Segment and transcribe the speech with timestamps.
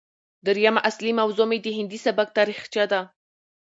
[0.45, 3.01] درييمه اصلي موضوع مې د هندي سبک تاريخچه ده